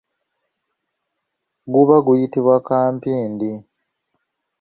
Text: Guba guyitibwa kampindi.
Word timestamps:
Guba 1.71 1.95
guyitibwa 2.05 2.55
kampindi. 2.67 3.51